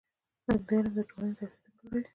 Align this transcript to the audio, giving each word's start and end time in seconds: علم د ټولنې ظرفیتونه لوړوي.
علم 0.69 0.91
د 0.97 0.99
ټولنې 1.09 1.33
ظرفیتونه 1.39 1.73
لوړوي. 1.89 2.09